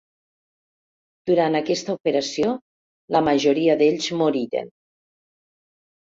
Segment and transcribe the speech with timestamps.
[1.29, 2.53] Durant aquesta operació,
[3.15, 4.71] la majoria d'ells moriren.